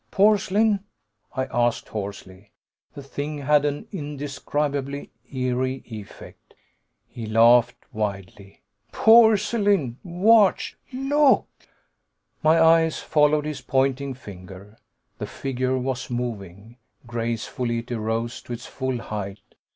[0.09, 0.79] Porcelain?"
[1.35, 2.49] I asked hoarsely.
[2.95, 6.55] The thing had an indescribably eery effect.
[7.07, 8.61] He laughed wildly.
[8.91, 9.99] "Porcelain?
[10.03, 10.75] Watch...
[10.91, 11.45] look!"
[12.41, 14.79] My eyes followed his pointing finger.
[15.19, 16.77] The figure was moving.
[17.05, 19.53] Gracefully it arose to its full height.